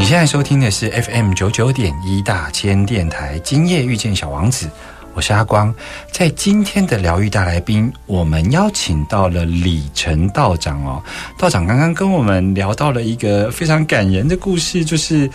[0.05, 4.69] 现在收听的是 FM 九九点一大千电台，今夜遇见小王子，
[5.13, 5.73] 我是阿光。
[6.11, 11.01] 在今天的疗愈大来宾，我们邀请到了李成道长哦。
[11.37, 15.29] 道长刚刚跟我们聊到了一个非常感人的故事，就是。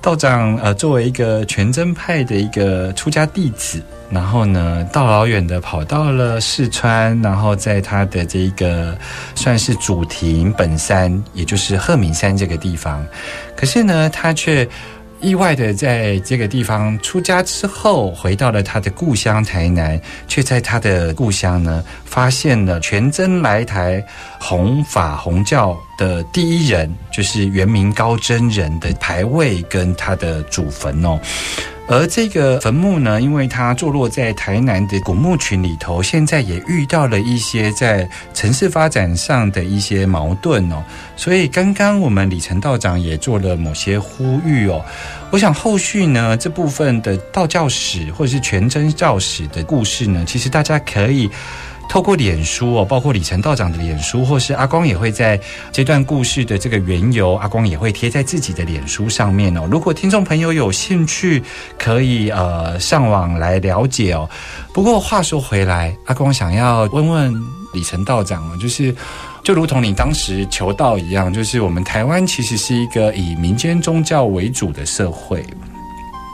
[0.00, 3.80] 道长，呃，作为一个全真派的一个出家弟子，
[4.10, 8.98] 然后呢，大老远的跑到了四川，然后在他的这个
[9.36, 13.06] 算是主庭本山，也就是鹤鸣山这个地方，
[13.56, 14.68] 可是呢，他却。
[15.22, 24.04] 意外的在这个地方出家之后，回到了他的故乡台南，却在他的故乡呢，发现了全真来台
[24.40, 31.20] 弘法弘教的第一人，就是原名高真人的牌位跟他的祖坟哦。
[31.92, 40.82] 而这个坟墓呢，因为它坐落在台南的古墓群里头，现在也遇到了一些在城市发展上的一些矛盾哦。
[41.16, 44.82] 所以刚刚我们李成道长也做了某些呼吁哦。
[45.30, 51.30] 我想后续呢这部分的道教史或者是全真教史的故事呢，其实大家可以。
[51.92, 55.38] 透过脸书哦，包括李成道长的脸书，或是阿光也会在
[55.70, 59.68] 这段故事的这个缘由，阿光也会贴在自己的脸书上面哦。
[59.70, 61.42] 如果听众朋友有兴趣，
[61.78, 64.26] 可以呃上网来了解哦。
[64.72, 67.30] 不过话说回来，阿光想要问问
[67.74, 68.96] 李成道长哦，就是
[69.44, 75.44] 就如同你当时求道一样，就是我们台湾其实是一个以民间宗教为主的社会。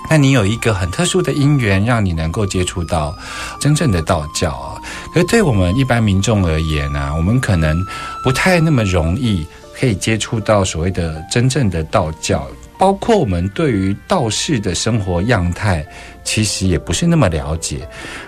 [0.09, 3.13] 那你有一个很特殊的因缘，让你能够接触到
[3.61, 4.78] 真正的道教啊。
[5.19, 7.77] 可是对我们一般民众而言呢，我们可能
[8.23, 9.45] 不太那么容易
[9.77, 12.47] 可以接触到所谓的真正的道教，
[12.79, 15.85] 包括我们对于道士的生活样态，
[16.23, 17.81] 其实也不是那么了解。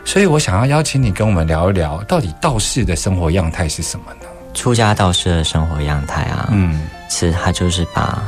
[0.05, 4.26] 所以我想要邀请你跟我们聊一聊，到底道士的生活样态是什么呢？
[4.53, 8.20] 出家道士的生活样态啊，嗯，其实他就是把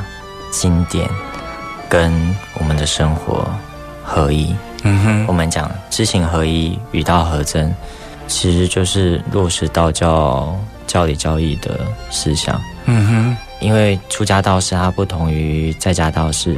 [0.53, 1.09] 经典。
[1.89, 2.13] 跟
[2.53, 3.45] 我们的生活
[4.01, 7.75] 合一，嗯哼，我们讲知行合一，与道合真，
[8.27, 10.57] 其实就是落实道教
[10.87, 11.79] 教理教义的
[12.11, 13.37] 思想，嗯哼。
[13.61, 16.57] 因为出家道士他不同于在家道士，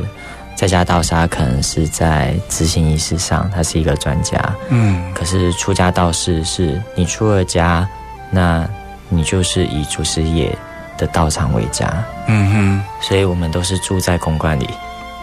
[0.56, 5.13] 在家道士他可能是在执行仪式上，他是一个专家，嗯。
[5.13, 7.88] 可是出家道士是你出了家，
[8.32, 8.67] 那
[9.08, 10.58] 你就是以祖师爷
[10.97, 11.88] 的道场为家，
[12.28, 12.84] 嗯哼。
[13.01, 14.67] 所以我们都是住在公馆里。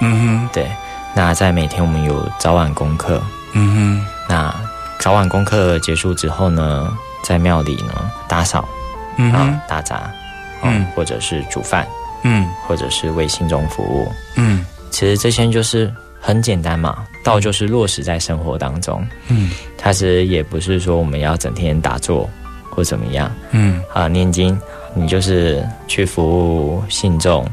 [0.00, 0.70] 嗯哼，对。
[1.14, 3.20] 那在每天我们有早晚功课，
[3.54, 4.06] 嗯哼。
[4.28, 4.54] 那
[5.02, 8.68] 早晚功课结束之后呢，在庙里呢打扫，
[9.16, 9.32] 嗯，
[9.66, 10.08] 打杂，
[10.62, 11.84] 嗯，或者是煮饭，
[12.22, 22.30] 嗯，或者是为信众服务，嗯，其实这些就是很简单嘛，道就是落实在生活当中，嗯，它其实也不是说我们要整天打坐
[22.70, 24.56] 或怎么样，嗯，啊，念经，
[24.94, 27.44] 你就是去服务信众，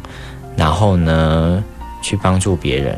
[0.55, 1.63] 然后呢，
[2.03, 2.95] 去帮助别人。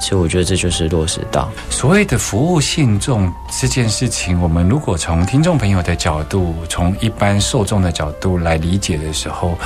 [0.00, 4.40] 其实我觉得这就是落实到所谓的服务信众这件事情。
[4.40, 9.56] 我们如果从听众朋友的角度，从一般受众的角度来理解的时候，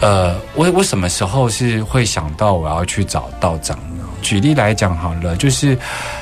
[0.00, 4.04] 呃，我我什么时候是会想到我要去找道长呢？
[4.20, 5.78] 举例来讲好了，就是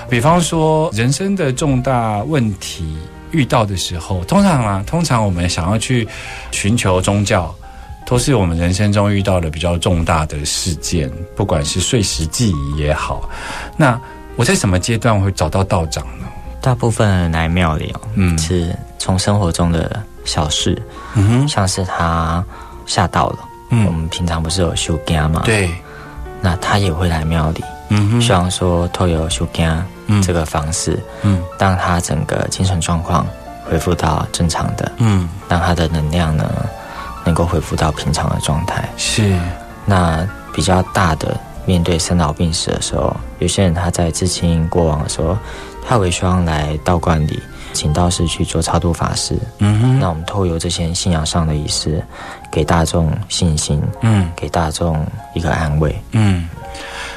[0.09, 2.97] 比方说人生的重大问题
[3.31, 6.07] 遇到的时候，通常啊，通常我们想要去
[6.51, 7.55] 寻求宗教。
[8.07, 13.29] 都是我们人生中遇到的比较重大的事件，不管是碎石记忆也好。
[13.77, 14.01] 那
[14.37, 16.27] 我在什么阶段会找到道长呢？
[16.61, 20.81] 大部分人来庙里哦，嗯，是从生活中的小事，
[21.15, 22.45] 嗯哼，像是他
[22.87, 23.39] 吓到了，
[23.71, 25.43] 嗯，我们平常不是有修家吗？
[25.45, 25.69] 对，
[26.41, 29.85] 那他也会来庙里，嗯哼，希望说透过修家
[30.23, 33.27] 这个方式，嗯，让他整个精神状况
[33.69, 36.67] 恢复到正常的，嗯，让他的能量呢。
[37.27, 39.39] 能够恢复到平常的状态是。
[39.85, 45.37] 那比较大的面对生老病死的时候，有些人他在至亲过往的时候，
[45.87, 47.43] 他会希望来道观里
[47.75, 49.39] 请道士去做超度法事。
[49.59, 49.99] 嗯哼。
[50.01, 52.03] 那我们透过这些信仰上的仪式，
[52.51, 56.49] 给大众信心，嗯，给大众一个安慰，嗯。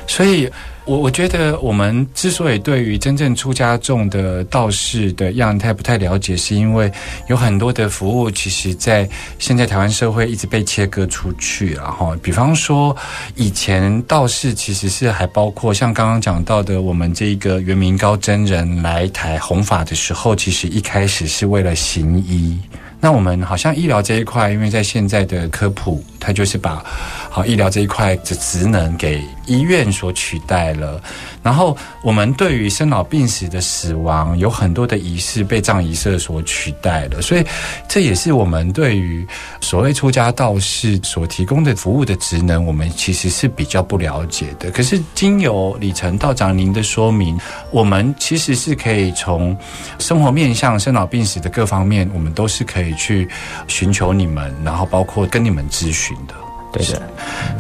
[0.06, 0.52] 所以。
[0.90, 6.92] 我我觉得我们之所以对于真正出家众的道士的样态不太了解，是因为
[7.28, 12.98] 有很多的服务，其实在现在台湾社会一直被切割出去然后比方说，
[13.36, 22.58] 以前道士其实是还包括像刚刚讲到的，我们这个元明高真人来台弘法的时候，其实一开始是为了行医。
[23.02, 26.84] 那我们好像医疗这一块，因为在现在的科普，他就是把
[27.30, 31.02] 好医疗这一块的职能给医院所取代了。
[31.42, 37.22] 然后我们对于生老病死的死亡，有很多的仪式被葬仪社所取代了。
[37.22, 37.44] 所以
[37.88, 39.26] 这也是我们对于
[39.62, 44.70] 所谓出家道士所提供的服务的职能，我们其实是比较不了解的。
[44.72, 47.40] 可是经由李成道长您的说明，
[47.72, 49.58] 我们其实是可以从
[49.98, 52.90] 生活面向生老病死的各方面，我们都是可以。
[53.00, 53.30] 去
[53.68, 56.34] 寻求你们，然后包括跟你们咨询的，
[56.72, 57.02] 对的。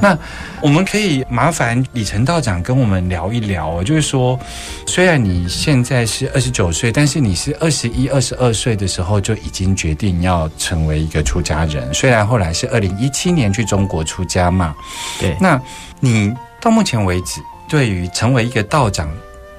[0.02, 0.18] 那
[0.62, 4.40] 我们可以麻烦李成道长跟我们聊一聊，就是说，
[4.86, 11.94] 虽然你现在是二十九岁，但是你是二十一、二十二岁的时候就已经决定要成为一个出家人。
[11.94, 14.76] 虽然后来是二零一七年去中国出家嘛，
[15.20, 15.36] 对。
[15.40, 15.60] 那
[16.00, 19.10] 你到目前为止，对于成为一个道长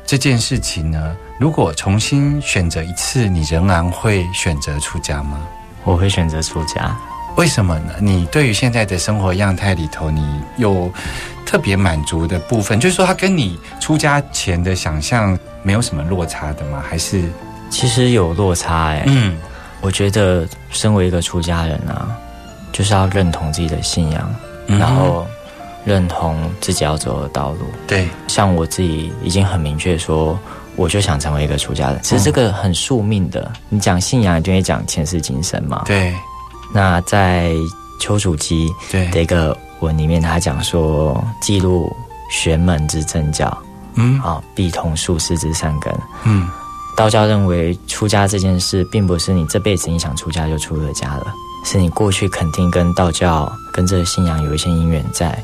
[0.07, 5.41] 这件事情呢，如果重新选择一次，你仍然会选择出家吗？
[5.85, 6.97] 我会选择出家，
[7.41, 7.95] 为什么呢？
[8.01, 10.23] 你对于现在的生活样态里头，你
[10.59, 10.93] 有
[11.47, 16.85] 特别满足的部分，就是说，他跟你出家前的想象没有什么落差的吗？
[16.87, 17.25] 还是
[17.71, 18.89] 其实有落差？
[18.89, 19.39] 哎，嗯，
[19.81, 22.15] 我觉得身为一个出家人啊，
[22.73, 24.35] 就是要认同自己的信仰，
[24.67, 25.27] 然后
[25.87, 27.61] 认同自己要走的道路。
[27.87, 30.39] 对，像我自己已经很明确说。
[30.77, 33.53] 我就想成为一个出家人，其实这个很宿命的。
[33.69, 35.83] 你讲信仰，一定会讲前世今生嘛。
[35.85, 36.15] 对。
[36.73, 37.55] 那在
[38.01, 41.95] 丘处机的一个文里面，他讲说，记录
[42.31, 43.57] 玄门之正教，
[43.95, 45.93] 嗯，啊，必通术士之善根。
[46.25, 46.49] 嗯。
[46.97, 51.33] 道教认为出家这件事，并不是你这辈子你想出家就出了家了，
[51.65, 55.43] 是你过去肯定跟道教跟这个信仰有一些因缘在，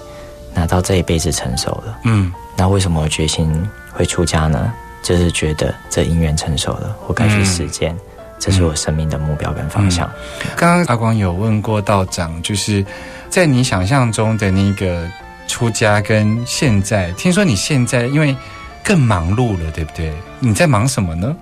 [0.55, 1.99] 那到这一辈子成熟了。
[2.05, 2.33] 嗯。
[2.57, 4.73] 那为什么我决心会出家呢？
[5.03, 7.97] 就是觉得这姻缘成熟了，我该去实践，
[8.47, 10.09] 这是我生命的目标跟方向。
[10.57, 12.87] 刚刚阿光有问过道长，就是
[13.29, 15.05] 在你想象中的那个
[15.49, 18.37] 出家跟现在，听说你现在因为
[18.85, 20.13] 更忙碌了，对不对？
[20.39, 21.35] 你在忙什么呢？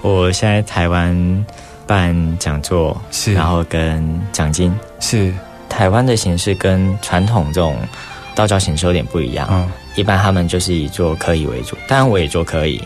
[0.00, 1.44] 我现在台湾
[1.86, 5.30] 办讲座，是，然后跟奖金，是
[5.68, 7.76] 台湾的形式跟传统这种
[8.34, 9.46] 道教形式有点不一样。
[9.50, 9.70] 嗯。
[9.96, 12.80] 一般他们就是以做可以为主，当然我也做可以，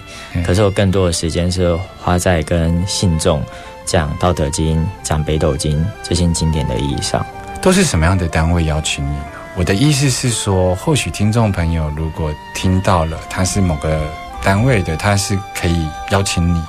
[0.45, 3.43] 可是我更多的时间是花在跟信众
[3.85, 7.25] 讲《道德经》、讲《北斗经》这些经典的意义上。
[7.61, 9.25] 都是什么样的单位邀请你呢？
[9.57, 14.01] 我的意思是说，或许听众朋友如果听到了他是某个
[14.43, 16.63] 单位的，他是可以邀请你。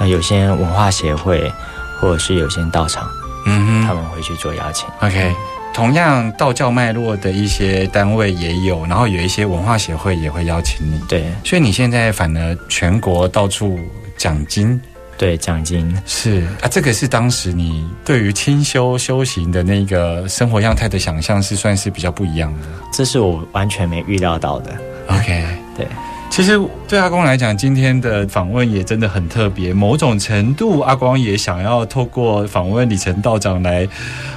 [0.00, 1.52] 啊，有些文化协会，
[2.00, 3.08] 或者是有些道场，
[3.46, 4.88] 嗯哼，他们会去做邀请。
[5.00, 5.34] OK。
[5.76, 10.98] 同样道教脉络的一些单位也有，然后有一些文化协会也会邀请你。
[11.06, 13.78] 对，所以你现在反而全国到处
[14.16, 14.80] 讲经，
[15.18, 22.60] 对，奖金是啊，这个是当时你对于清修修行的那个生活样态的想象，是算是比较不一样的。
[22.90, 24.74] 这是我完全没预料到的。
[25.08, 25.44] OK，
[25.76, 25.86] 对。
[26.28, 26.58] 其实
[26.88, 29.72] 对阿光来讲，今天的访问也真的很特别。
[29.72, 33.86] 某种程度，阿光也想要透过访问李成道长来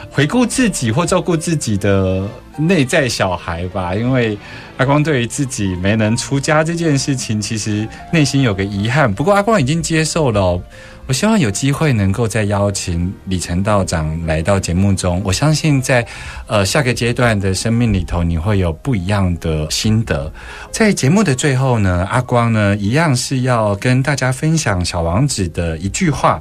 [0.10, 3.96] 回顾自己或照顾自己的内在小孩吧。
[3.96, 4.38] 因为
[4.78, 9.12] 阿光对于自己没能出家这件事情，其实内心有个遗憾。
[9.14, 10.62] 不过阿光已经接受了。
[11.08, 15.20] 我希望有机会能够再邀请李成道长来到节目中。
[15.26, 16.06] 我相信在
[16.46, 20.32] 呃下个阶段的生命里头，你会有不一样的心得。
[20.72, 26.40] 在节目的最后呢，阿光呢一样是要跟大家分享小王子的一句话：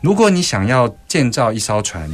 [0.00, 2.08] 如果你想要建造一艘船，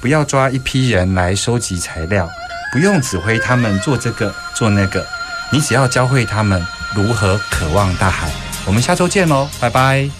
[0.00, 2.28] 不要抓一批人来收集材料，
[2.72, 5.06] 不用指挥他们做这个做那个，
[5.52, 8.30] 你只要教会他们如何渴望大海。
[8.66, 10.10] 我们下周见喽，拜拜。